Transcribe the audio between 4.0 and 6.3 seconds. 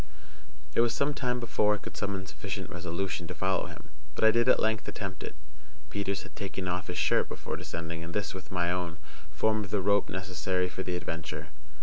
but I did at length attempt it. Peters